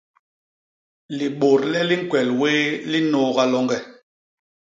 Libôdle 1.17 1.79
li 1.89 1.95
ñkwel 2.01 2.29
wéé 2.39 2.65
li 2.89 2.99
nnôôga 3.03 3.45
loñge. 3.53 3.77